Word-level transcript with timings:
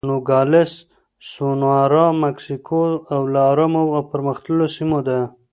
نوګالس 0.09 0.71
سونورا 1.29 2.07
د 2.15 2.17
مکسیکو 2.23 2.81
له 3.33 3.39
ارامو 3.51 3.83
او 3.95 4.01
پرمختللو 4.11 4.65
سیمو 4.75 4.99
ده. 5.07 5.19